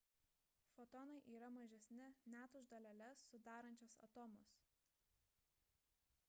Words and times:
fotonai 0.77 1.17
yra 1.35 1.49
mažesni 1.57 2.07
net 2.33 2.57
už 2.61 2.65
daleles 2.73 3.23
sudarančias 3.29 3.99
atomus 4.09 4.57